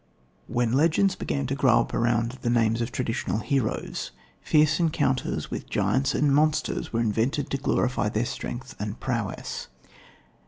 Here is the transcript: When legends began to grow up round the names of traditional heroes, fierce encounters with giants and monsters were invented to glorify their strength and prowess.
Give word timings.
When 0.47 0.73
legends 0.73 1.13
began 1.15 1.45
to 1.45 1.53
grow 1.53 1.81
up 1.81 1.93
round 1.93 2.39
the 2.41 2.49
names 2.49 2.81
of 2.81 2.91
traditional 2.91 3.37
heroes, 3.37 4.09
fierce 4.41 4.79
encounters 4.79 5.51
with 5.51 5.69
giants 5.69 6.15
and 6.15 6.33
monsters 6.33 6.91
were 6.91 7.01
invented 7.01 7.51
to 7.51 7.57
glorify 7.57 8.09
their 8.09 8.25
strength 8.25 8.75
and 8.79 8.99
prowess. 8.99 9.67